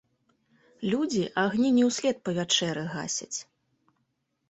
[0.93, 3.33] Людзі агні не ўслед па вячэры гасяць.